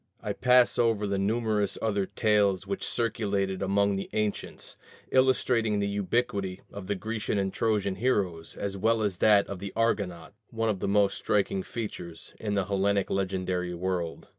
I 0.19 0.33
pass 0.33 0.79
over 0.79 1.05
the 1.05 1.19
numerous 1.19 1.77
other 1.79 2.07
tales 2.07 2.65
which 2.65 2.83
circulated 2.87 3.61
among 3.61 3.97
the 3.97 4.09
ancients, 4.13 4.75
illustrating 5.11 5.77
the 5.77 5.87
ubiquity 5.87 6.61
of 6.73 6.87
the 6.87 6.95
Grecian 6.95 7.37
and 7.37 7.53
Trojan 7.53 7.97
heroes 7.97 8.55
as 8.55 8.75
well 8.75 9.03
as 9.03 9.17
that 9.17 9.45
of 9.45 9.59
the 9.59 9.71
Argonauts 9.75 10.33
one 10.49 10.69
of 10.69 10.79
the 10.79 10.87
most 10.87 11.19
striking 11.19 11.61
features 11.61 12.33
in 12.39 12.55
the 12.55 12.65
Hellenic 12.65 13.11
legendary 13.11 13.75
world. 13.75 14.27